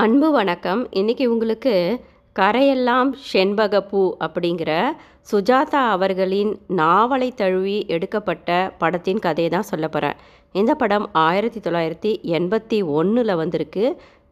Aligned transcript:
அன்பு 0.00 0.30
வணக்கம். 0.30 0.88
இன்றைக்கி 0.88 1.26
உங்களுக்கு 1.26 2.00
கரையெல்லாம் 2.38 3.10
செண்பகப்பூ 3.32 4.00
அப்படிங்கிற 4.20 4.82
சுஜாதா 5.30 5.82
அவர்களின் 5.96 6.60
நாவலை 6.66 7.32
தழுவி 7.32 7.84
எடுக்கப்பட்ட 7.86 8.74
படத்தின் 8.78 9.18
கதையை 9.18 9.52
தான் 9.52 9.62
சொல்ல 9.62 9.88
போகிறேன் 9.88 10.16
இந்த 10.52 10.74
படம் 10.74 11.10
ஆயிரத்தி 11.12 11.60
தொள்ளாயிரத்தி 11.60 12.10
எண்பத்தி 12.38 12.84
ஒன்றில் 12.84 13.34
வந்திருக்கு. 13.34 13.84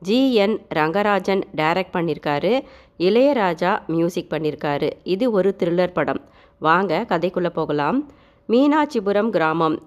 ஜிஎன் 0.04 0.56
ரங்கராஜன் 0.74 1.42
டைரக்ட் 1.56 1.94
பண்ணியிருக்காரு 1.96 2.52
இளையராஜா 2.98 3.86
மியூசிக் 3.86 4.32
பண்ணியிருக்காரு 4.32 4.90
இது 5.04 5.30
ஒரு 5.30 5.56
த்ரில்லர் 5.58 5.96
படம். 5.98 6.20
வாங்க 6.58 7.06
கதைக்குள்ளே 7.08 7.48
போகலாம். 7.48 8.12
மீனாட்சிபுரம் 8.48 9.30
கிராமம். 9.30 9.78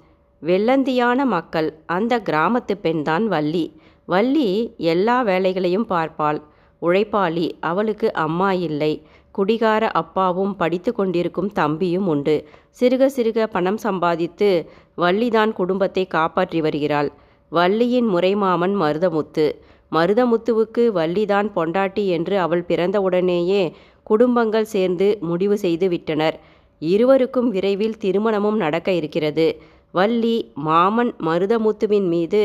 வெள்ளந்தியான 0.42 1.26
மக்கள். 1.26 1.80
அந்த 1.86 2.20
கிராமத்து 2.20 2.76
பெண்தான் 2.82 3.28
வள்ளி. 3.28 3.66
வள்ளி 4.08 4.50
எல்லா 4.78 5.18
வேலைகளையும் 5.21 5.88
பார்ப்பாள். 5.90 6.40
உழைப்பாளி 6.82 7.46
அவளுக்கு 7.60 8.07
அம்மா 8.25 8.52
இல்லை. 8.68 8.93
குடிகார 9.32 9.84
அப்பாவும் 9.92 10.54
படித்து 10.56 10.92
கொண்டிருக்கும் 10.93 11.52
தம்பியும் 11.52 12.07
உண்டு. 12.07 12.36
சிறுக 12.79 13.10
சிறுக 13.15 13.48
பணம் 13.48 13.78
சம்பாதித்து 13.78 14.50
வள்ளிதான் 14.96 15.54
குடும்பத்தை 15.54 16.04
காப்பாற்றி 16.07 16.62
வருகிறாள். 16.62 17.10
வள்ளியின் 17.52 18.10
முறைமாமன் 18.14 18.76
மருதமுத்து. 18.82 19.46
மருதமுத்துவுக்கு 19.92 20.84
வள்ளிதான் 20.92 21.50
பொண்டாட்டி 21.56 22.04
என்று 22.07 22.36
அவள் 22.40 22.64
பிறந்தவுடனேயே 22.68 23.64
குடும்பங்கள் 24.04 24.71
சேர்ந்து 24.74 25.07
முடிவு 25.21 25.57
செய்து 25.57 25.87
விட்டனர். 25.90 26.36
இருவருக்கும் 26.82 27.50
விரைவில் 27.50 28.00
திருமணமும் 28.01 28.56
நடக்க 28.56 28.90
இருக்கிறது. 28.92 29.48
வள்ளி 29.92 30.37
மாமன் 30.68 31.12
மருதமுத்துவின் 31.26 32.08
மீது 32.14 32.42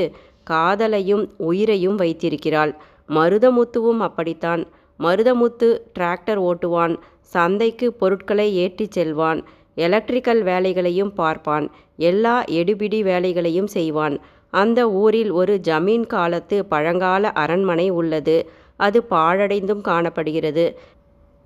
காதலையும் 0.51 1.25
உயிரையும் 1.37 1.97
வைத்திருக்கிறாள். 1.97 2.73
மருதமுத்துவும் 3.09 3.99
அப்படித்தான். 3.99 4.63
மருதமுத்து 5.01 5.69
டிராக்டர் 5.99 6.41
ஓட்டுவான். 6.49 6.95
சந்தைக்கு 7.34 7.92
பொருட்களை 7.92 8.57
ஏற்றிச் 8.57 8.91
செல்வான். 8.91 9.41
எலக்ட்ரிக்கல் 9.77 10.42
வேலைகளையும் 10.42 11.12
பார்ப்பான். 11.12 11.67
எல்லா 11.97 12.45
எடுபிடி 12.51 13.03
வேலைகளையும் 13.03 13.67
செய்வான். 13.67 14.17
அந்த 14.53 14.81
ஊரில் 14.91 15.31
ஒரு 15.31 15.61
ஜமீன் 15.69 16.07
காலத்து 16.07 16.64
பழங்கால 16.64 17.33
அரண்மனை 17.33 17.91
உள்ளது. 17.91 18.37
அது 18.77 18.98
பாழடைந்தும் 19.11 19.81
காணப்படுகிறது. 19.81 20.64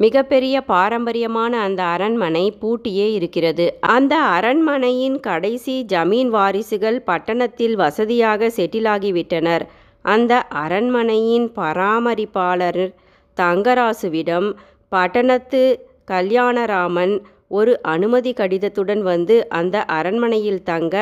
மிகப்பெரிய 0.01 0.61
பாரம்பரியமான 0.61 1.61
அந்த 1.61 1.83
அரண்மனை 1.83 2.45
பூட்டியே 2.61 3.13
இருக்கிறது. 3.13 3.67
அந்த 3.81 4.15
அரண்மனையின் 4.37 5.21
கடைசி 5.21 5.85
ஜமீன் 5.93 6.29
வாரிசுகள் 6.29 6.99
பட்டணத்தில் 7.01 7.77
வசதியாக 7.77 8.51
செட்டிலாகிவிட்டனர் 8.57 9.65
அந்த 10.05 10.33
அரண்மனையின் 10.65 11.47
பராமரிப்பாளர் 11.57 12.83
தங்கராசுவிடம் 13.37 14.49
பட்டணத்து 14.89 15.63
கல்யாணராமன் 16.11 17.15
ஒரு 17.49 17.83
அனுமதி 17.83 18.33
கடிதத்துடன் 18.33 19.03
வந்து 19.03 19.49
அந்த 19.49 19.85
அரண்மனையில் 19.85 20.63
தங்க 20.63 20.95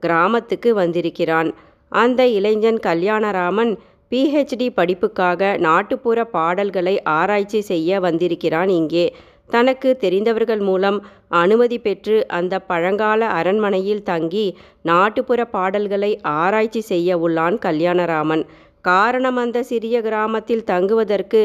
கிராமத்துக்கு 0.00 0.74
வந்திருக்கிறான். 0.74 1.50
அந்த 1.92 2.26
இளைஞன் 2.28 2.78
கல்யாணராமன் 2.78 3.72
பிஹெச்டி 4.12 4.66
படிப்புக்காக 4.70 5.56
நாட்டுப்புற 5.58 6.18
பாடல்களை 6.24 7.02
ஆராய்ச்சி 7.02 7.60
செய்ய 7.60 8.00
வந்திருக்கிறான் 8.00 8.68
இங்கே. 8.68 9.06
தனக்கு 9.50 9.96
தெரிந்தவர்கள் 9.96 10.60
மூலம் 10.60 10.98
அனுமதி 11.28 11.78
பெற்று 11.78 12.16
அந்த 12.28 12.54
பழங்கால 12.58 13.26
அரண்மனையில் 13.28 14.02
தங்கி 14.02 14.46
நாட்டுப்புற 14.82 15.44
பாடல்களை 15.44 16.12
ஆராய்ச்சி 16.22 16.80
செய்ய 16.80 17.18
உள்ளான் 17.18 17.58
கல்யாணராமன். 17.58 18.44
காரணம் 18.80 19.36
அந்த 19.36 19.62
சிறிய 19.62 19.96
கிராமத்தில் 20.00 20.64
தங்குவதற்கு 20.64 21.42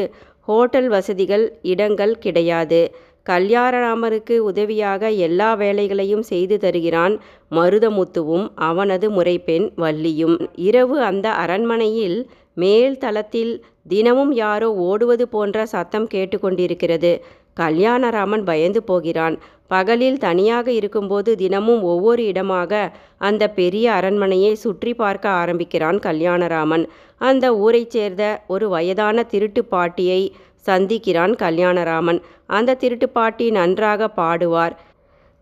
ஹோட்டல் 0.48 0.88
வசதிகள் 0.88 1.44
இடங்கள் 1.62 2.14
கிடையாது. 2.18 2.80
கல்யாணராமருக்கு 3.26 4.36
உதவியாக 4.50 5.10
எல்லா 5.26 5.54
வேலைகளையும் 5.54 6.22
செய்து 6.22 6.58
தருகிறான் 6.58 7.14
மருதமுத்துவும் 7.50 8.46
அவனது 8.54 9.10
முறைப்பெண் 9.10 9.66
வள்ளியும். 9.76 10.36
இரவு 10.68 10.96
அந்த 11.02 11.28
அரண்மனையில் 11.42 12.18
மேல் 12.54 12.98
தளத்தில் 12.98 13.52
தினமும் 13.88 14.32
யாரோ 14.32 14.68
ஓடுவது 14.88 15.24
போன்ற 15.28 15.66
சத்தம் 15.66 16.08
கேட்டுக்கொண்டிருக்கிறது. 16.14 17.12
கல்யாணராமன் 17.60 18.44
பயந்து 18.44 18.82
போகிறான். 18.82 19.38
பகலில் 19.66 20.18
தனியாக 20.18 20.66
இருக்கும்போது 20.72 21.30
தினமும் 21.36 21.82
ஒவ்வொரு 21.82 22.22
இடமாக 22.24 22.92
அந்த 23.18 23.48
பெரிய 23.50 23.92
அரண்மனையை 23.92 24.54
சுற்றி 24.54 24.94
பார்க்க 24.94 25.28
ஆரம்பிக்கிறான் 25.28 25.98
கல்யாணராமன். 25.98 26.84
அந்த 27.20 27.46
ஊரைச் 27.56 27.90
சேர்ந்த 27.90 28.24
ஒரு 28.46 28.68
வயதான 28.68 29.22
திருட்டு 29.22 29.64
பாட்டியை 29.64 30.22
சந்திக்கிறான் 30.66 31.32
கல்யாணராமன். 31.36 32.20
அந்த 32.58 32.76
திருட்டு 32.82 33.08
பாட்டி 33.08 33.46
நன்றாக 33.50 34.08
பாடுவார். 34.16 34.74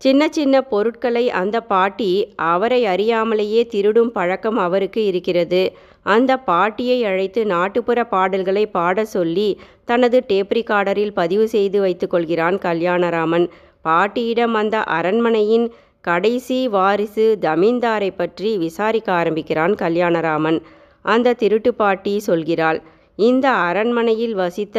சின்ன 0.03 0.23
சின்ன 0.29 0.57
பொருட்களை 0.73 1.23
அந்த 1.41 1.57
பாட்டி 1.73 2.11
அவரை 2.53 2.81
அறியாமலேயே 2.93 3.63
திருடும் 3.73 4.13
பழக்கம் 4.13 4.59
அவருக்கு 4.59 5.01
இருக்கிறது. 5.11 5.63
அந்த 6.07 6.33
பாட்டியை 6.51 6.99
அழைத்து 7.05 7.41
நாட்டுப்புற 7.47 7.99
பாடல்களை 8.15 8.65
பாட 8.77 9.05
சொல்லி 9.15 9.49
தனது 9.85 10.19
டேப்ரிகார்டரில் 10.33 11.15
பதிவு 11.21 11.47
செய்து 11.55 11.79
வைத்துக்கொள்கிறான் 11.85 12.59
கல்யாணராமன். 12.67 13.47
பாட்டியிடம் 13.89 14.55
அந்த 14.55 14.77
அரண்மனையின் 14.99 15.67
கடைசி 16.05 16.59
வாரிசு 16.69 17.27
ஜமீன்தாரை 17.45 18.11
பற்றி 18.17 18.51
விசாரிக்க 18.65 19.09
ஆரம்பிக்கிறான் 19.13 19.75
கல்யாணராமன். 19.83 20.59
அந்த 21.05 21.37
திருட்டு 21.43 21.71
பாட்டி 21.75 22.15
சொல்கிறாள் 22.27 22.79
இந்த 23.19 23.47
அரண்மனையில் 23.69 24.35
வசித்த 24.35 24.79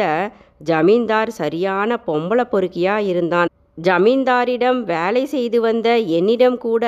ஜமீன்தார் 0.62 1.30
சரியான 1.30 1.98
பொம்பளை 2.06 2.44
பொறுக்கியா 2.52 2.96
இருந்தான். 3.10 3.50
ஜமீன்தாரிடம் 3.78 4.80
வேலை 4.84 5.22
செய்து 5.26 5.58
வந்த 5.60 5.88
என்னிடம் 6.18 6.58
கூட 6.58 6.84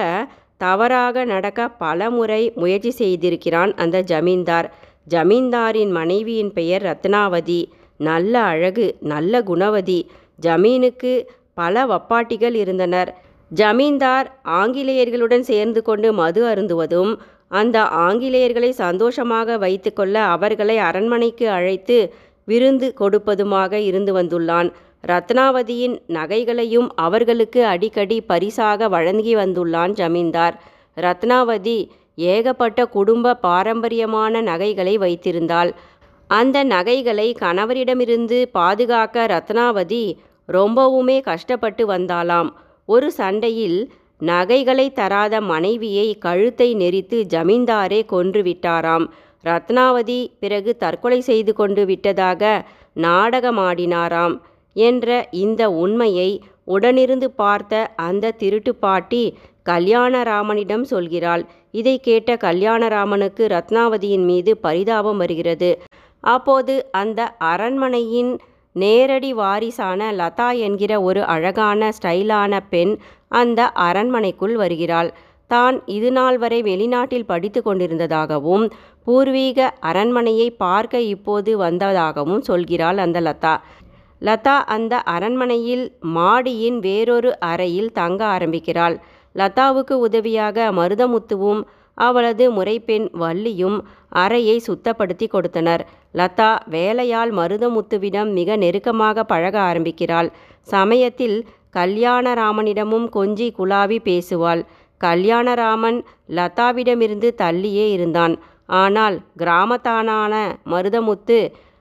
தவறாக 0.57 1.25
நடக்க 1.25 1.69
பல 1.85 2.11
முறை 2.11 2.43
முயற்சி 2.55 2.93
செய்திருக்கிறான் 2.99 3.73
அந்த 3.75 3.97
ஜமீன்தார். 4.03 4.69
ஜமீன்தாரின் 5.09 5.91
மனைவியின் 5.91 6.53
பெயர் 6.53 6.83
ரத்னாவதி. 6.83 7.61
நல்ல 8.01 8.35
அழகு 8.53 8.87
நல்ல 9.13 9.43
குணவதி. 9.43 10.01
ஜமீனுக்கு 10.39 11.13
பல 11.55 11.85
வப்பாட்டிகள் 11.87 12.55
இருந்தனர். 12.55 13.11
ஜமீன்தார் 13.51 14.29
ஆங்கிலேயர்களுடன் 14.61 15.45
சேர்ந்து 15.51 15.81
கொண்டு 15.83 16.09
மது 16.13 16.41
அருந்துவதும் 16.47 17.13
அந்த 17.49 17.79
ஆங்கிலேயர்களை 18.07 18.71
சந்தோஷமாக 18.77 19.59
வைத்துக்கொள்ள 19.59 20.17
அவர்களை 20.35 20.77
அரண்மனைக்கு 20.79 21.47
அழைத்து 21.49 21.99
விருந்து 22.45 22.95
கொடுப்பதுமாக 23.01 23.73
இருந்து 23.73 24.13
வந்துள்ளான். 24.17 24.71
ரத்னாவதியின் 25.07 25.97
நகைகளையும் 26.09 26.89
அவர்களுக்கு 26.97 27.65
அடிக்கடி 27.65 28.21
பரிசாக 28.21 28.89
வழங்கி 28.89 29.35
வந்துள்ளான் 29.37 29.93
ஜமீன்தார். 29.93 30.57
ரத்னாவதி 30.97 31.79
ஏகப்பட்ட 32.15 32.87
குடும்ப 32.87 33.35
பாரம்பரியமான 33.35 34.41
நகைகளை 34.41 34.95
வைத்திருந்தாள். 34.99 35.71
அந்த 36.31 36.65
நகைகளை 36.65 37.35
கணவரிடமிருந்து 37.41 38.39
பாதுகாக்க 38.53 39.27
ரத்னாவதி 39.27 40.05
ரொம்பவுமே 40.53 41.21
கஷ்டப்பட்டு 41.21 41.85
வந்தாளாம். 41.89 42.49
ஒரு 42.89 43.13
சண்டையில் 43.13 43.79
நகைகளை 44.21 44.93
தராத 44.93 45.41
மனைவியை 45.41 46.19
கழுத்தை 46.19 46.75
நெரித்து 46.75 47.19
ஜமீன்தாரே 47.35 48.01
கொன்று 48.05 48.43
விட்டாராம். 48.43 49.07
ரத்னாவதி 49.45 50.21
பிறகு 50.41 50.77
தற்கொலை 50.77 51.21
செய்து 51.21 51.53
கொண்டு 51.55 51.85
விட்டதாக 51.85 52.43
நாடகமாடினாராம் 52.97 54.37
என்ற 54.77 55.09
இந்த 55.31 55.63
உண்மையை 55.71 56.31
உடனிருந்து 56.67 57.29
பார்த்த 57.37 57.93
அந்த 57.97 58.31
திருட்டு 58.31 58.73
பாட்டி 58.75 59.25
கல்யாணராமனிடம் 59.69 60.85
சொல்கிறாள். 60.91 61.43
இதை 61.71 61.95
கேட்ட 61.99 62.35
கல்யாணராமனுக்கு 62.35 63.45
ரத்னாவதியின் 63.55 64.25
மீது 64.25 64.53
பரிதாபம் 64.57 65.17
வருகிறது. 65.17 65.71
அப்போது 66.25 66.75
அந்த 66.91 67.21
அரண்மனையின் 67.53 68.33
நேரடி 68.77 69.31
வாரிசான 69.33 70.13
லதா 70.13 70.49
என்கிற 70.59 70.93
ஒரு 71.03 71.21
அழகான 71.25 71.91
ஸ்டைலான 71.99 72.61
பெண் 72.71 72.93
அந்த 73.29 73.61
அரண்மனைக்குள் 73.89 74.57
வருகிறாள். 74.57 75.11
தான் 75.51 75.77
இதுநாள் 75.87 76.39
வரை 76.39 76.63
வெளிநாட்டில் 76.63 77.27
படித்து 77.27 77.61
கொண்டிருந்ததாகவும் 77.63 78.65
பூர்வீக 79.07 79.69
அரண்மனையை 79.81 80.49
பார்க்க 80.65 81.01
இப்போது 81.15 81.51
வந்ததாகவும் 81.57 82.43
சொல்கிறாள் 82.49 82.97
அந்த 82.97 83.21
லதா. 83.21 83.55
லதா 84.23 84.57
அந்த 84.77 84.95
அரண்மனையில் 85.15 85.85
மாடியின் 86.17 86.79
வேறொரு 86.79 87.31
அறையில் 87.51 87.91
தங்க 87.93 88.21
ஆரம்பிக்கிறாள். 88.25 88.97
லதாவுக்கு 89.35 89.95
உதவியாக 90.07 90.73
மருதமுத்துவும் 90.73 91.63
அவளது 91.99 92.45
முறைப்பெண் 92.53 93.07
வள்ளியும் 93.23 93.77
அறையை 94.23 94.57
சுத்தப்படுத்தி 94.67 95.27
கொடுத்தனர். 95.27 95.83
லதா 96.15 96.51
வேலையால் 96.67 97.33
மருதமுத்துவிடம் 97.33 98.31
மிக 98.33 98.57
நெருக்கமாக 98.57 99.25
பழக 99.25 99.57
ஆரம்பிக்கிறாள். 99.61 100.31
சமயத்தில் 100.69 101.37
கல்யாணராமனிடமும் 101.75 103.07
கொஞ்சி 103.17 103.47
குழாவி 103.59 103.99
பேசுவாள். 104.05 104.63
கல்யாணராமன் 105.05 105.99
லதாவிடமிருந்து 106.39 107.31
தள்ளியே 107.43 107.87
இருந்தான். 107.97 108.35
ஆனால் 108.83 109.17
கிராமத்தானான 109.39 110.35
மருதமுத்து 110.73 111.39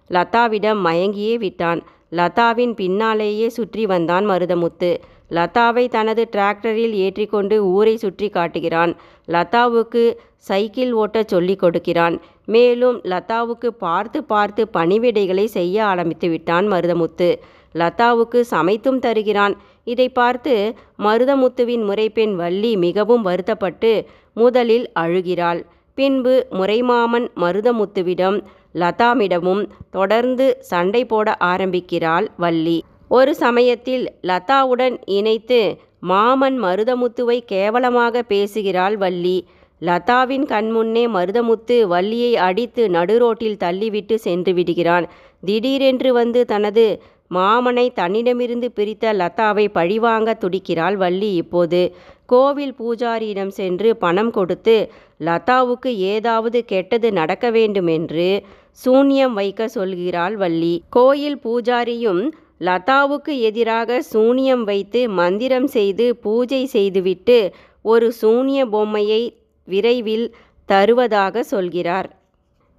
லதாவிடம் 0.10 0.80
மயங்கியே 0.88 1.36
விட்டான். 1.44 1.82
லதாவின் 2.20 2.74
பின்னாலேயே 2.80 3.48
சுற்றி 3.50 3.84
வந்தான் 3.92 4.26
மருதமுத்து. 4.30 4.92
லதாவை 5.38 5.84
தனது 5.88 6.24
டிராக்டரில் 6.32 6.96
ஏற்றிக்கொண்டு 7.04 7.56
ஊரை 7.76 7.94
சுற்றி 7.98 8.28
காட்டுகிறான். 8.30 8.92
லதாவுக்கு 9.28 10.04
சைக்கிள் 10.50 10.92
ஓட்டச் 10.94 11.32
சொல்லிக் 11.34 11.62
கொடுக்கிறான். 11.64 12.16
மேலும் 12.46 12.98
லதாவுக்கு 13.12 13.70
பார்த்து 13.86 14.20
பார்த்து 14.24 14.62
பணிவிடைகளை 14.74 15.46
செய்ய 15.58 15.78
ஆரம்பித்து 15.92 16.28
விட்டான் 16.30 16.66
மருதமுத்து. 16.72 17.30
லதாவுக்கு 17.76 18.40
சமைத்தும் 18.52 19.00
தருகிறான். 19.06 19.56
இதை 19.84 20.10
பார்த்து 20.10 20.54
மருதமுத்துவின் 21.00 21.84
முறைப்பெண் 21.84 22.36
வள்ளி 22.36 22.78
மிகவும் 22.78 23.22
வருத்தப்பட்டு 23.22 23.92
முதலில் 24.34 24.92
அழுகிறாள். 25.00 25.62
பின்பு 25.98 26.48
முறைமாமன் 26.52 27.28
மருதமுத்துவிடம் 27.36 28.38
லதாமிடமும் 28.74 29.64
தொடர்ந்து 29.92 30.58
சண்டை 30.60 31.06
போட 31.06 31.36
ஆரம்பிக்கிறாள் 31.38 32.28
வள்ளி. 32.38 32.78
ஒரு 33.08 33.36
சமயத்தில் 33.36 34.06
லதாவுடன் 34.24 34.96
இணைத்து 35.06 35.60
மாமன் 36.00 36.64
மருதமுத்துவை 36.64 37.40
கேவலமாக 37.46 38.24
பேசுகிறாள் 38.24 38.98
வள்ளி. 38.98 39.38
லதாவின் 39.82 40.46
கண்முன்னே 40.46 41.04
மருதமுத்து 41.16 41.82
வள்ளியை 41.88 42.36
அடித்து 42.38 42.84
நடுரோட்டில் 42.88 43.62
தள்ளிவிட்டு 43.64 44.16
சென்று 44.16 44.54
விடுகிறான். 44.54 45.06
திடீரென்று 45.46 46.14
வந்து 46.14 46.46
தனது 46.46 46.86
மாமனை 47.32 47.94
தன்னிடமிருந்து 47.94 48.72
பிரித்த 48.76 49.14
லதாவை 49.14 49.66
பழிவாங்க 49.68 50.38
துடிக்கிறாள் 50.42 50.96
வள்ளி. 50.96 51.36
இப்போது 51.36 51.96
கோவில் 52.26 52.76
பூஜாரியிடம் 52.80 53.48
சென்று 53.48 53.98
பணம் 53.98 54.32
கொடுத்து 54.32 54.90
லதாவுக்கு 55.20 55.88
ஏதாவது 55.88 56.66
கெட்டது 56.66 57.12
நடக்க 57.12 57.52
வேண்டுமென்று 57.52 58.44
சூன்யம் 58.86 59.34
வைக்க 59.34 59.70
சொல்கிறாள் 59.76 60.36
வள்ளி. 60.36 60.84
கோயில் 60.90 61.40
பூஜாரியும் 61.44 62.32
லதாவுக்கு 62.60 63.40
எதிராக 63.40 64.02
சூனியம் 64.02 64.64
வைத்து 64.64 65.10
மந்திரம் 65.10 65.68
செய்து 65.68 66.16
பூஜை 66.16 66.66
செய்துவிட்டு 66.66 67.54
ஒரு 67.82 68.12
சூனிய 68.12 68.66
பொம்மையை 68.66 69.22
விரைவில் 69.68 70.36
தருவதாக 70.66 71.44
சொல்கிறார். 71.44 72.23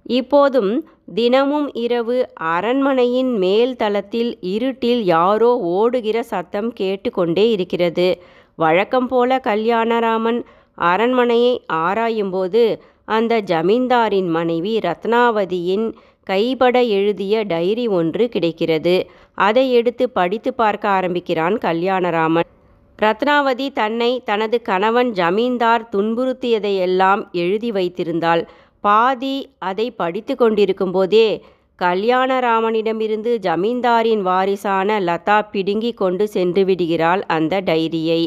இப்போதும் 0.05 0.87
தினமும் 1.15 1.73
இரவு 1.73 2.29
அரண்மனையின் 2.33 3.37
மேல் 3.37 3.75
தளத்தில் 3.75 4.37
இருட்டில் 4.41 5.03
யாரோ 5.03 5.57
ஓடுகிற 5.57 6.23
சத்தம் 6.23 6.73
கேட்டுக்கொண்டே 6.73 7.51
இருக்கிறது. 7.51 8.21
வழக்கம் 8.55 9.07
போல 9.07 9.41
கல்யாணராமன் 9.43 10.43
அரண்மனையை 10.75 11.61
ஆராயும்போது 11.73 12.79
அந்த 13.05 13.41
ஜமீன்தாரின் 13.41 14.27
மனைவி 14.27 14.77
ரத்னாவதியின் 14.77 15.93
கைபட 16.29 16.87
எழுதிய 16.87 17.43
டைரி 17.43 17.87
ஒன்று 17.87 18.29
கிடைக்கிறது. 18.29 19.09
அதை 19.33 19.71
எடுத்து 19.71 20.09
படித்து 20.09 20.53
பார்க்க 20.53 20.87
ஆரம்பிக்கிறான் 20.89 21.53
கல்யாணராமன். 21.53 22.49
ரத்னாவதி 23.01 23.71
தன்னை 23.73 24.21
தனது 24.25 24.61
கணவன் 24.61 25.11
ஜமீன்தார் 25.11 25.89
துன்புறுத்தியதையெல்லாம் 25.91 27.31
எழுதி 27.31 27.71
வைத்திருந்தாள். 27.71 28.43
பாதி 28.85 29.35
அதை 29.59 29.87
படித்து 29.91 30.33
கொண்டிருக்கும் 30.35 30.91
போதே 30.91 31.27
கல்யாணராமனிடமிருந்து 31.79 33.31
ஜமீன்தாரின் 33.37 34.21
வாரிசான 34.21 34.99
லதா 35.07 35.37
பிடுங்கி 35.53 35.91
கொண்டு 35.93 36.25
சென்று 36.27 36.61
விடுகிறாள் 36.65 37.21
அந்த 37.27 37.61
டைரியை. 37.61 38.21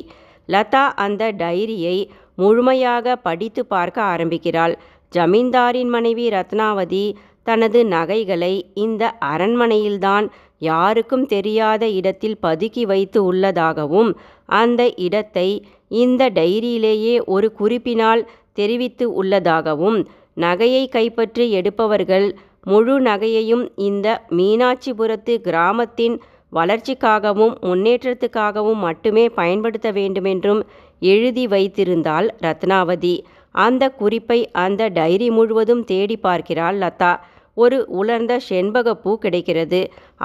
லதா 0.49 0.85
அந்த 0.97 1.23
டைரியை 1.39 1.97
முழுமையாக 2.35 3.17
படித்து 3.19 3.63
பார்க்க 3.67 3.99
ஆரம்பிக்கிறாள். 4.13 4.75
ஜமீன்தாரின் 5.13 5.91
மனைவி 5.97 6.27
ரத்னாவதி 6.29 7.05
தனது 7.47 7.81
நகைகளை 7.87 8.55
இந்த 8.85 9.03
அரண்மனையில்தான் 9.33 10.27
யாருக்கும் 10.63 11.27
தெரியாத 11.27 11.85
இடத்தில் 11.99 12.39
பதுக்கி 12.43 12.85
வைத்து 12.87 13.19
உள்ளதாகவும் 13.25 14.11
அந்த 14.59 14.83
இடத்தை 15.07 15.49
இந்த 15.97 16.23
டைரியிலேயே 16.39 17.15
ஒரு 17.27 17.49
குறிப்பினால் 17.53 18.23
தெரிவித்து 18.53 19.05
உள்ளதாகவும் 19.15 19.99
நகையை 20.41 20.85
கைப்பற்றி 20.89 21.45
எடுப்பவர்கள் 21.51 22.27
முழு 22.65 22.95
நகையையும் 23.01 23.65
இந்த 23.89 24.07
மீனாட்சிபுரத்து 24.39 25.35
கிராமத்தின் 25.47 26.17
வளர்ச்சிக்காகவும் 26.53 27.55
முன்னேற்றத்துக்காகவும் 27.61 28.81
மட்டுமே 28.87 29.25
பயன்படுத்த 29.39 29.89
வேண்டுமென்றும் 29.91 30.61
எழுதி 31.03 31.45
வைத்திருந்தாள் 31.47 32.29
ரத்னாவதி. 32.43 33.17
அந்த 33.55 33.85
குறிப்பை 34.01 34.39
அந்த 34.65 34.89
டைரி 34.89 35.29
முழுவதும் 35.31 35.83
தேடி 35.85 36.17
பார்க்கிறாள் 36.17 36.79
லதா. 36.79 37.13
ஒரு 37.57 37.79
உலர்ந்த 38.01 38.33
செண்பகப்பூ 38.49 39.13
கிடைக்கிறது. 39.15 39.81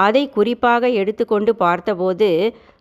அதை 0.06 0.24
குறிப்பாக 0.30 0.90
எடுத்துக்கொண்டு 1.02 1.52
பார்த்தபோது 1.56 2.30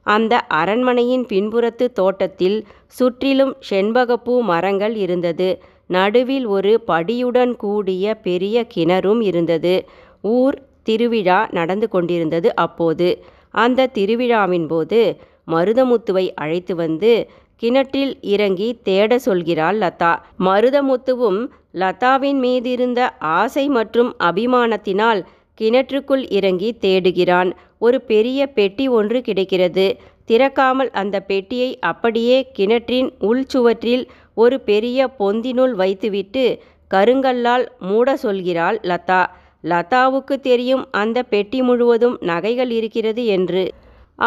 அந்த 0.07 0.35
அரண்மனையின் 0.61 1.27
பின்புறத்து 1.27 1.87
தோட்டத்தில் 1.93 2.59
சுற்றிலும் 2.99 3.55
செண்பகப்பூ 3.71 4.35
மரங்கள் 4.43 4.95
இருந்தது. 4.95 5.49
நடுவில் 5.87 6.47
ஒரு 6.47 6.83
படியுடன் 6.87 7.57
கூடிய 7.57 8.15
பெரிய 8.15 8.67
கிணறும் 8.75 9.23
இருந்தது. 9.23 9.85
ஊர் 10.23 10.63
திருவிழா 10.83 11.49
நடந்து 11.51 11.89
கொண்டிருந்தது 11.89 12.57
அப்போது. 12.57 13.09
அந்த 13.51 13.87
திருவிழாவின் 13.87 14.67
போது 14.67 15.19
மருதமுத்துவை 15.47 16.31
அழைத்து 16.35 16.75
வந்து 16.75 17.29
கிணற்றில் 17.57 18.19
இறங்கி 18.21 18.79
தேட 18.83 19.17
சொல்கிறாள் 19.27 19.77
லதா. 19.83 20.13
மருதமுத்துவும் 20.39 21.41
லதாவின் 21.73 22.41
மீதிருந்த 22.41 23.09
ஆசை 23.19 23.69
மற்றும் 23.69 24.17
அபிமானத்தினால் 24.19 25.21
கிணற்றுக்குள் 25.61 26.25
இறங்கி 26.31 26.79
தேடுகிறான். 26.81 27.53
ஒரு 27.79 28.01
பெரிய 28.01 28.47
பெட்டி 28.47 28.89
ஒன்று 28.89 29.21
கிடைக்கிறது. 29.21 29.97
திறக்காமல் 30.29 30.91
அந்த 30.91 31.21
பெட்டியை 31.21 31.79
அப்படியே 31.79 32.51
கிணற்றின் 32.53 33.13
உள்சுவற்றில் 33.21 34.09
ஒரு 34.37 34.57
பெரிய 34.61 35.09
பொந்தினுள் 35.19 35.75
வைத்துவிட்டு 35.75 36.45
கருங்கல்லால் 36.91 37.65
மூட 37.81 38.15
சொல்கிறாள் 38.23 38.79
லதா. 38.91 39.23
லதாவுக்கு 39.65 40.35
தெரியும் 40.41 40.85
அந்த 40.91 41.19
பெட்டி 41.23 41.63
முழுவதும் 41.63 42.17
நகைகள் 42.21 42.71
இருக்கிறது 42.71 43.25
என்று. 43.27 43.65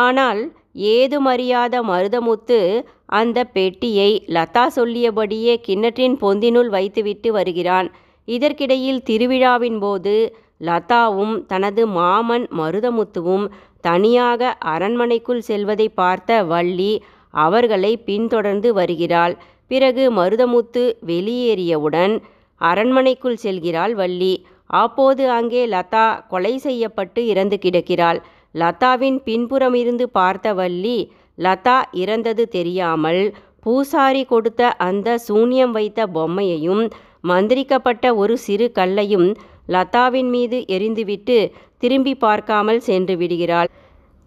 ஆனால் 0.05 0.41
ஏதுமறியாத 0.93 1.81
மருதமுத்து 1.89 2.59
அந்த 3.19 3.39
பெட்டியை 3.57 4.09
லதா 4.27 4.63
சொல்லியபடியே 4.75 5.53
கிணற்றின் 5.67 6.15
பொந்தினுள் 6.21 6.69
வைத்துவிட்டு 6.69 7.31
வருகிறான். 7.31 7.89
இதற்கிடையில் 8.27 9.05
திருவிழாவின் 9.09 9.79
போது 9.79 10.15
லதாவும் 10.61 11.35
தனது 11.45 11.83
மாமன் 11.87 12.45
மருதமுத்துவும் 12.57 13.45
தனியாக 13.81 14.51
அரண்மனைக்குள் 14.73 15.41
செல்வதை 15.41 15.87
பார்த்த 15.89 16.43
வள்ளி 16.43 16.93
அவர்களை 17.33 17.91
பின்தொடர்ந்து 17.97 18.69
வருகிறாள். 18.73 19.33
பிறகு 19.71 20.03
மருதமுத்து 20.11 20.83
வெளியேறியவுடன் 21.07 22.13
அரண்மனைக்குள் 22.61 23.41
செல்கிறாள் 23.43 23.93
வள்ளி 23.93 24.33
அப்போது 24.73 25.23
அங்கே 25.29 25.63
லதா 25.67 26.05
கொலை 26.27 26.53
செய்யப்பட்டு 26.57 27.21
இறந்து 27.27 27.57
கிடக்கிறாள். 27.65 28.19
லதாவின் 28.55 29.17
பின்புறம் 29.23 29.73
இருந்து 29.73 30.05
பார்த்த 30.09 30.53
வள்ளி 30.53 30.97
லதா 31.37 31.77
இறந்தது 32.01 32.43
தெரியாமல் 32.47 33.23
பூசாரி 33.61 34.23
கொடுத்த 34.25 34.61
அந்த 34.87 35.17
சூன்யம் 35.27 35.71
வைத்த 35.71 36.01
பொம்மையையும் 36.07 36.83
மந்திரிக்கப்பட்ட 37.23 38.05
ஒரு 38.15 38.33
சிறு 38.37 38.67
கல்லையும் 38.71 39.27
லதாவின் 39.67 40.29
மீது 40.29 40.57
எரிந்துவிட்டு 40.75 41.37
திரும்பி 41.77 42.13
பார்க்காமல் 42.15 42.79
சென்று 42.79 43.15
விடுகிறாள். 43.17 43.69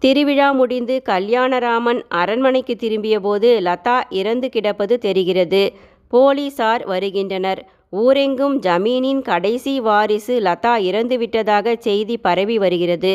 திருவிழா 0.01 0.51
முடிந்து 0.51 1.01
கல்யாணராமன் 1.05 1.99
அரண்மனைக்கு 2.09 2.75
திரும்பியபோது 2.75 3.49
லதா 3.59 3.95
இறந்து 4.09 4.49
கிடப்பது 4.49 4.97
தெரிகிறது. 4.97 5.63
போலீசார் 6.13 6.83
வருகின்றனர். 6.85 7.61
ஊரெங்கும் 7.93 8.55
ஜமீனின் 8.59 9.21
கடைசி 9.21 9.73
வாரிசு 9.79 10.35
லதா 10.39 10.73
இறந்துவிட்டதாக 10.89 11.75
செய்தி 11.77 12.17
பரவி 12.17 12.57
வருகிறது. 12.57 13.13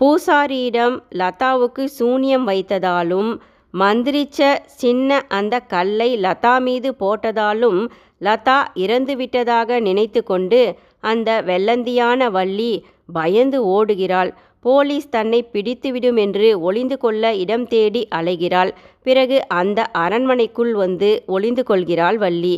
பூசாரியிடம் 0.00 0.96
லதாவுக்கு 1.14 1.84
சூனியம் 1.98 2.46
வைத்ததாலும் 2.48 3.30
மந்திரிச்ச 3.74 4.40
சின்ன 4.64 5.20
அந்த 5.28 5.60
கல்லை 5.74 6.10
லதா 6.16 6.54
மீது 6.60 6.90
போட்டதாலும் 7.00 7.80
லதா 8.20 8.58
இறந்துவிட்டதாக 8.84 9.80
நினைத்து 9.80 10.22
கொண்டு 10.22 10.62
அந்த 11.00 11.42
வெள்ளந்தியான 11.46 12.30
வள்ளி 12.30 12.72
பயந்து 13.12 13.58
ஓடுகிறாள். 13.66 14.30
போலீஸ் 14.64 15.08
தன்னை 15.08 15.40
பிடித்துவிடும் 15.52 16.16
என்று 16.16 16.60
ஒளிந்து 16.60 16.98
கொள்ள 16.98 17.34
இடம் 17.34 17.66
தேடி 17.66 18.02
அலைகிறாள். 18.14 18.70
பிறகு 19.02 19.38
அந்த 19.48 19.82
அரண்மனைக்குள் 20.04 20.72
வந்து 20.74 21.22
ஒளிந்து 21.26 21.62
கொள்கிறாள் 21.64 22.18
வள்ளி. 22.18 22.56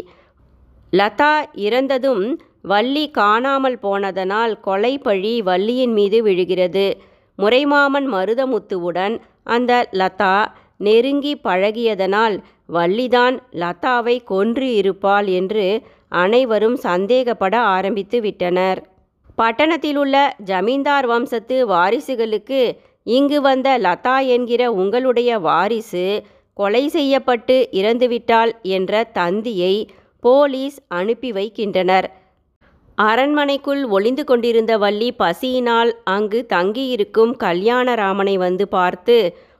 லதா 0.92 1.34
இறந்ததும் 1.66 2.24
வள்ளி 2.62 3.04
காணாமல் 3.10 3.78
போனதனால் 3.78 4.60
கொலை 4.60 4.98
பழி 4.98 5.34
வள்ளியின் 5.42 5.92
மீது 5.92 6.22
விழுகிறது. 6.22 6.86
முறைமாமன் 7.38 8.06
மருதமுத்துவுடன் 8.14 9.14
அந்த 9.44 9.72
லதா 9.92 10.36
நெருங்கி 10.76 11.32
பழகியதனால் 11.44 12.36
வள்ளிதான் 12.72 13.36
லதாவை 13.62 14.16
கொன்று 14.24 14.74
இருப்பாள் 14.74 15.26
என்று 15.26 15.66
அனைவரும் 16.08 16.76
சந்தேகப்பட 16.76 17.54
ஆரம்பித்து 17.74 18.20
விட்டனர். 18.20 18.80
பட்டணத்திலுள்ள 19.38 20.16
ஜமீன்தார் 20.44 21.06
வம்சத்து 21.06 21.56
வாரிசுகளுக்கு 21.68 22.60
இங்கு 23.06 23.40
வந்த 23.40 23.68
லதா 23.78 24.26
என்கிற 24.26 24.72
உங்களுடைய 24.72 25.38
வாரிசு 25.38 26.22
கொலை 26.54 26.88
செய்யப்பட்டு 26.88 27.68
இறந்துவிட்டாள் 27.72 28.52
என்ற 28.62 29.04
தந்தியை 29.12 29.74
போலீஸ் 30.20 30.76
அனுப்பி 30.88 31.32
வைக்கின்றனர். 31.32 32.06
அரண்மனைக்குள் 32.98 33.82
ஒளிந்து 33.86 34.24
கொண்டிருந்த 34.24 34.72
வள்ளி 34.78 35.12
பசியினால் 35.12 35.90
அங்கு 36.04 36.46
தங்கியிருக்கும் 36.48 37.36
கல்யாணராமனை 37.36 38.34
வந்து 38.36 38.68
பார்த்து 38.68 39.16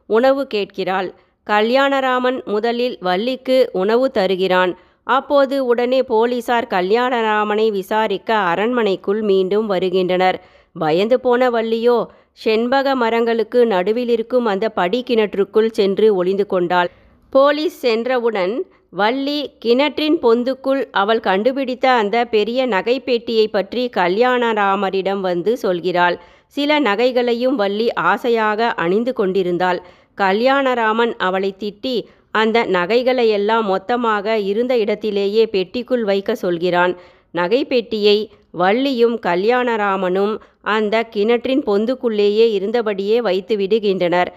உணவு 0.06 0.46
கேட்கிறாள். 0.46 1.08
கல்யாணராமன் 1.46 2.38
முதலில் 2.44 2.96
வள்ளிக்கு 3.00 3.68
உணவு 3.72 4.10
தருகிறான். 4.10 4.72
அப்போது 5.06 5.66
உடனே 5.66 6.02
போலீசார் 6.02 6.66
கல்யாணராமனை 6.66 7.70
விசாரிக்க 7.70 8.34
அரண்மனைக்குள் 8.34 9.22
மீண்டும் 9.22 9.66
வருகின்றனர். 9.66 10.38
பயந்து 10.72 11.20
போன 11.20 11.50
வள்ளியோ 11.50 11.98
செண்பக 12.44 12.94
மரங்களுக்கு 12.94 13.66
நடுவில் 13.66 14.08
இருக்கும் 14.08 14.44
அந்த 14.44 14.68
படி 14.68 15.00
கிணற்றுக்குள் 15.08 15.70
சென்று 15.70 16.06
ஒளிந்து 16.14 16.46
கொண்டாள். 16.46 16.90
போலீஸ் 17.32 17.76
சென்றவுடன் 17.78 18.54
வள்ளி 18.90 19.38
கிணற்றின் 19.58 20.18
பொந்துக்குள் 20.22 20.82
அவள் 20.90 21.20
கண்டுபிடித்த 21.20 21.86
அந்த 21.90 22.16
பெரிய 22.24 22.66
நகைப்பேட்டியை 22.66 23.46
பற்றி 23.46 23.90
கல்யாணராமரிடம் 23.96 25.20
வந்து 25.20 25.58
சொல்கிறாள். 25.62 26.16
சில 26.46 26.80
நகைகளையும் 26.80 27.54
வள்ளி 27.54 27.92
ஆசையாக 27.92 28.68
அணிந்து 28.74 29.12
கொண்டிருந்தாள். 29.12 29.80
கல்யாணராமன் 30.14 31.12
அவளை 31.18 31.50
திட்டி 31.58 31.96
அந்த 32.34 32.58
நகைகளையெல்லாம் 32.76 33.66
மொத்தமாக 33.72 34.36
இருந்த 34.50 34.72
இடத்திலேயே 34.76 35.44
பெட்டிக்குள் 35.52 36.04
வைக்க 36.10 36.34
சொல்கிறான். 36.34 36.94
நகைப்பெட்டியை 37.34 38.18
வள்ளியும் 38.58 39.16
கல்யாணராமனும் 39.26 40.34
அந்த 40.74 41.02
கிணற்றின் 41.14 41.62
பொந்துக்குள்ளேயே 41.66 42.46
இருந்தபடியே 42.58 43.16
வைத்து 43.18 43.54
விடுகின்றனர். 43.56 44.30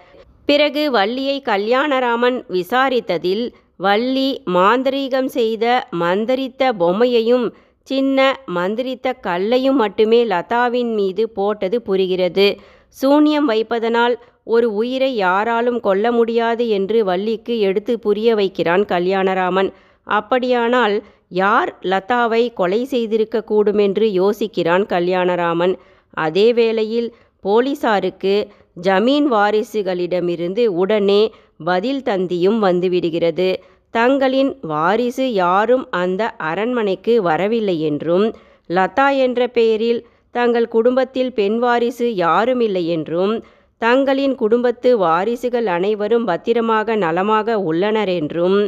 பிறகு 0.48 0.82
வள்ளியை 0.90 1.36
கல்யாணராமன் 1.44 2.38
விசாரித்ததில் 2.48 3.44
வள்ளி 3.76 4.28
மாந்திரீகம் 4.54 5.30
செய்த 5.38 5.64
மந்திரித்த 6.02 6.72
பொம்மையையும் 6.80 7.46
சின்ன 7.88 8.18
மந்திரித்த 8.54 9.12
கல்லையும் 9.26 9.78
மட்டுமே 9.82 10.20
லதாவின் 10.24 10.90
மீது 10.94 11.24
போட்டது 11.28 11.76
புரிகிறது. 11.82 12.48
சூனியம் 12.96 13.46
வைப்பதனால் 13.50 14.14
ஒரு 14.48 14.68
உயிரை 14.74 15.10
யாராலும் 15.16 15.80
கொல்ல 15.80 16.12
முடியாது 16.12 16.64
என்று 16.68 16.98
வள்ளிக்கு 17.04 17.54
எடுத்து 17.58 17.94
புரிய 17.98 18.34
வைக்கிறான் 18.34 18.84
கல்யாணராமன். 18.84 19.70
அப்படியானால் 20.06 20.94
யார் 21.40 21.70
லதாவை 21.82 22.42
கொலை 22.52 22.82
செய்திருக்க 22.84 23.44
கூடுமென்று 23.50 24.06
யோசிக்கிறான் 24.20 24.84
கல்யாணராமன். 24.86 25.74
அதே 26.16 26.46
வேளையில் 26.52 27.08
போலீசாருக்கு 27.44 28.34
ஜமீன் 28.82 29.26
வாரிசுகளிடமிருந்து 29.34 30.64
உடனே 30.82 31.22
பதில் 31.64 32.02
தந்தியும் 32.02 32.58
வந்துவிடுகிறது. 32.58 33.48
தங்களின் 33.94 34.50
வாரிசு 34.62 35.26
யாரும் 35.32 35.84
அந்த 36.02 36.22
அரண்மனைக்கு 36.50 37.14
வரவில்லை 37.22 37.76
என்றும் 37.80 38.26
லதா 38.70 39.08
என்ற 39.16 39.40
பெயரில் 39.48 40.00
தங்கள் 40.34 40.68
குடும்பத்தில் 40.68 41.32
பெண் 41.32 41.58
வாரிசு 41.58 42.06
யாருமில்லை 42.16 42.82
என்றும் 42.86 43.34
தங்களின் 43.82 44.34
குடும்பத்து 44.34 44.98
வாரிசுகள் 44.98 45.66
அனைவரும் 45.66 46.24
பத்திரமாக 46.24 46.96
நலமாக 46.96 47.58
உள்ளனர் 47.60 48.08
என்றும் 48.08 48.58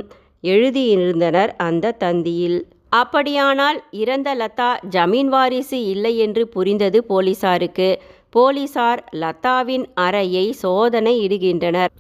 எழுதியிருந்தனர் 0.43 1.50
அந்த 1.57 1.97
தந்தியில். 1.99 2.59
அப்படியானால் 2.88 3.79
இறந்த 3.90 4.29
லதா 4.35 4.69
ஜமீன் 4.90 5.29
வாரிசு 5.29 5.79
இல்லை 5.85 6.19
என்று 6.19 6.49
புரிந்தது 6.49 7.05
போலீசாருக்கு. 7.05 7.88
போலீசார் 8.31 9.02
லதாவின் 9.12 9.85
அறையை 9.95 10.52
சோதனை 10.52 11.14
இடுகின்றனர். 11.26 11.93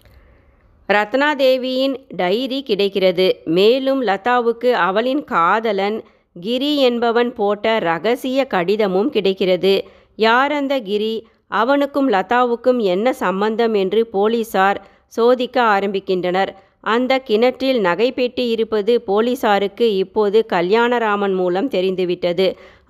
ரத்னாதேவியின் 0.88 1.96
டைரி 2.16 2.62
கிடைக்கிறது. 2.62 3.26
மேலும் 3.44 4.00
லதாவுக்கு 4.02 4.70
அவளின் 4.70 5.24
காதலன் 5.24 5.98
கிரி 6.36 6.76
என்பவன் 6.76 7.32
போட்ட 7.32 7.78
ரகசிய 7.78 8.44
கடிதமும் 8.44 9.10
கிடைக்கிறது. 9.10 9.74
யார் 10.18 10.52
அந்த 10.52 10.74
கிரி? 10.80 11.14
அவனுக்கும் 11.50 12.08
லதாவுக்கும் 12.10 12.80
என்ன 12.94 13.12
சம்பந்தம் 13.12 13.74
என்று 13.74 14.00
போலீசார் 14.06 14.80
சோதிக்க 15.06 15.56
ஆரம்பிக்கின்றனர். 15.76 16.50
அந்த 16.80 17.12
கிணற்றில் 17.18 17.78
நகைப்பெட்டி 17.84 18.44
இருப்பது 18.48 18.92
போலீசாருக்கு 19.00 19.86
இப்போது 19.96 20.38
கல்யாணராமன் 20.52 21.34
மூலம் 21.34 21.68
தெரிந்துவிட்டது. 21.68 22.46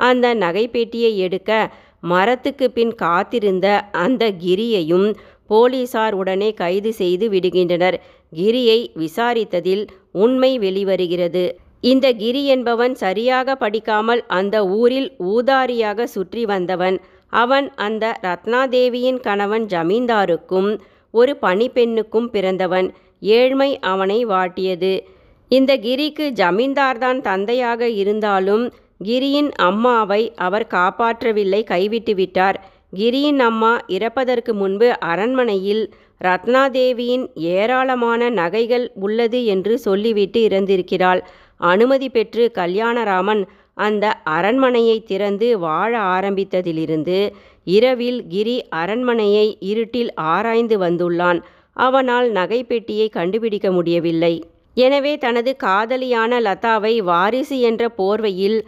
அந்த 0.08 0.34
நகைப்பெட்டியை 0.34 1.12
எடுக்க 1.16 1.70
மரத்துக்கு 2.12 2.66
பின் 2.70 2.94
காத்திருந்த 2.94 3.66
அந்த 4.04 4.24
கிரியையும் 4.44 5.08
போலீசார் 5.46 6.14
உடனே 6.14 6.50
கைது 6.52 6.92
செய்து 6.92 7.26
விடுகின்றனர். 7.30 7.96
கிரியை 8.32 8.78
விசாரித்ததில் 8.96 9.82
உண்மை 10.24 10.52
வெளிவருகிறது. 10.58 11.44
இந்த 11.80 12.06
கிரி 12.12 12.42
என்பவன் 12.46 12.94
சரியாக 12.94 13.54
படிக்காமல் 13.54 14.22
அந்த 14.38 14.56
ஊரில் 14.78 15.08
ஊதாரியாக 15.32 16.06
சுற்றி 16.14 16.44
வந்தவன். 16.44 16.96
அவன் 17.30 17.74
அந்த 17.74 18.18
ரத்னாதேவியின் 18.22 19.20
கணவன் 19.20 19.66
ஜமீன்தாருக்கும் 19.66 20.80
ஒரு 21.10 21.36
பணிப்பெண்ணுக்கும் 21.42 22.26
பிறந்தவன். 22.26 22.94
ஏழ்மை 23.20 23.78
அவனை 23.78 24.26
வாட்டியது. 24.26 25.00
இந்த 25.48 25.76
கிரிக்கு 25.76 26.26
ஜமீன்தார்தான் 26.34 27.20
தந்தையாக 27.20 27.88
இருந்தாலும் 27.88 28.72
கிரியின் 29.04 29.52
அம்மாவை 29.52 30.32
அவர் 30.36 30.66
காப்பாற்றவில்லை 30.70 31.64
கைவிட்டு 31.64 32.14
விட்டார். 32.14 32.68
கிரியின் 32.96 33.38
அம்மா 33.38 33.78
இறப்பதற்கு 33.86 34.54
முன்பு 34.54 34.98
அரண்மனையில் 34.98 35.94
ரத்னாதேவியின் 36.24 37.26
ஏராளமான 37.34 38.30
நகைகள் 38.30 38.90
உள்ளது 38.94 39.44
என்று 39.44 39.78
சொல்லிவிட்டு 39.78 40.48
இறந்திருக்கிறாள். 40.48 41.20
அனுமதி 41.56 42.08
பெற்று 42.08 42.50
கல்யாணராமன் 42.54 43.46
அந்த 43.86 44.04
அரண்மனையை 44.36 44.96
திறந்து 45.10 45.48
வாழ 45.58 45.92
ஆரம்பித்ததிலிருந்து 46.14 47.18
இரவில் 47.76 48.20
கிரி 48.26 48.56
அரண்மனையை 48.80 49.46
இருட்டில் 49.70 50.12
ஆராய்ந்து 50.32 50.76
வந்துள்ளான். 50.78 51.40
அவனால் 51.76 52.28
நகைப்பெட்டியை 52.32 53.06
கண்டுபிடிக்க 53.10 53.68
முடியவில்லை. 53.72 54.34
எனவே 54.76 55.12
தனது 55.18 55.50
காதலியான 55.56 56.40
லதாவை 56.40 56.94
வாரிசு 57.10 57.56
என்ற 57.68 57.82
போர்வையில் 57.98 58.58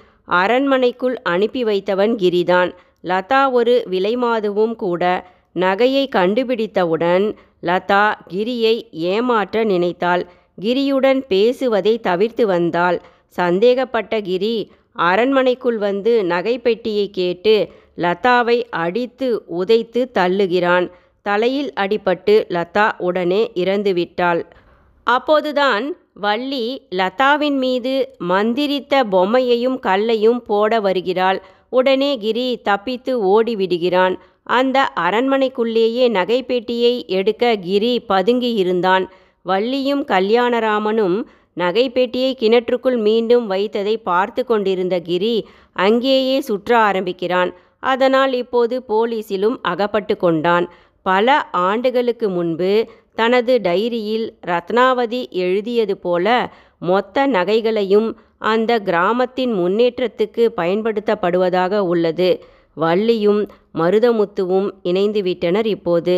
அரண்மனைக்குள் 0.41 1.17
அனுப்பி 1.33 1.63
வைத்தவன் 1.65 2.15
கிரிதான். 2.23 2.71
லதா 3.11 3.43
ஒரு 3.59 3.75
விலைமாதுவும் 3.93 4.75
கூட 4.85 5.03
நகையை 5.57 6.05
கண்டுபிடித்தவுடன் 6.09 7.25
லதா 7.69 8.05
கிரியை 8.33 8.77
ஏமாற்ற 9.13 9.65
நினைத்தாள். 9.65 10.23
கிரியுடன் 10.61 11.21
பேசுவதை 11.33 11.95
தவிர்த்து 12.09 12.45
வந்தாள். 12.47 12.99
சந்தேகப்பட்ட 13.39 14.15
கிரி 14.21 14.55
அரண்மனைக்குள் 14.93 15.79
வந்து 15.79 16.23
நகைப்பெட்டியை 16.29 17.11
கேட்டு 17.11 17.69
லதாவை 17.97 18.63
அடித்து 18.71 19.43
உதைத்து 19.47 20.11
தள்ளுகிறான். 20.15 20.91
தலையில் 21.23 21.73
அடிபட்டு 21.81 22.35
லதா 22.49 22.91
உடனே 22.99 23.51
இறந்துவிட்டாள். 23.55 24.43
அப்போதுதான் 25.05 25.97
வள்ளி 26.15 26.83
லதாவின் 26.91 27.57
மீது 27.57 28.15
மந்திரித்த 28.19 29.05
பொம்மையையும் 29.05 29.79
கல்லையும் 29.79 30.43
போட 30.43 30.81
வருகிறாள். 30.81 31.43
உடனே 31.69 32.19
கிரி 32.19 32.61
தப்பித்து 32.63 33.13
ஓடிவிடுகிறான். 33.25 34.17
அந்த 34.43 34.93
அரண்மனைக்குள்ளேயே 35.01 36.05
நகைப்பெட்டியை 36.09 37.07
எடுக்க 37.07 37.57
கிரி 37.57 38.05
பதுங்கியிருந்தான். 38.09 39.07
வள்ளியும் 39.45 40.05
கல்யாணராமனும் 40.05 41.23
நகைப்பெட்டியை 41.57 42.31
கிணற்றுக்குள் 42.41 42.99
மீண்டும் 42.99 43.51
வைத்ததை 43.51 43.97
பார்த்து 44.03 44.45
கொண்டிருந்த 44.45 45.01
கிரி 45.01 45.47
அங்கேயே 45.73 46.41
சுற்ற 46.41 46.79
ஆரம்பிக்கிறான். 46.79 47.53
அதனால் 47.79 48.33
இப்போது 48.33 48.85
போலீசிலும் 48.89 49.57
அகப்பட்டு 49.63 50.17
கொண்டான். 50.17 50.67
பல 51.07 51.49
ஆண்டுகளுக்கு 51.51 52.29
முன்பு 52.29 52.73
தனது 53.15 53.59
டைரியில் 53.63 54.27
ரத்னாவதி 54.47 55.31
எழுதியது 55.31 55.97
போல 55.97 56.27
மொத்த 56.79 57.27
நகைகளையும் 57.27 58.09
அந்த 58.39 58.79
கிராமத்தின் 58.79 59.53
முன்னேற்றத்துக்கு 59.55 60.45
பயன்படுத்தப்படுவதாக 60.57 61.79
உள்ளது. 61.79 62.31
வள்ளியும் 62.81 63.49
மருதமுத்துவும் 63.75 64.69
இணைந்துவிட்டனர் 64.85 65.67
இப்போது. 65.67 66.17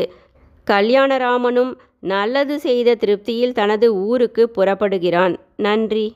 கல்யாணராமனும் 0.67 1.73
நல்லது 2.05 2.55
செய்த 2.61 2.95
திருப்தியில் 2.95 3.53
தனது 3.53 3.87
ஊருக்கு 4.07 4.43
புறப்படுகிறான். 4.57 5.35
நன்றி. 5.57 6.07